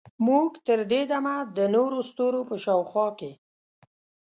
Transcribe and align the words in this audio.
موږ 0.27 0.49
تر 0.67 0.79
دې 0.91 1.01
دمه 1.11 1.35
د 1.57 1.59
نورو 1.75 1.99
ستورو 2.09 2.41
په 2.49 2.55
شاوخوا 2.63 3.07
کې 3.19 3.31